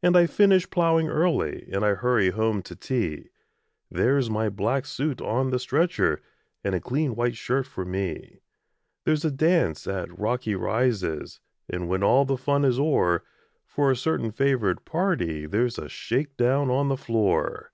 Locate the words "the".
5.50-5.58, 12.24-12.36, 16.88-16.96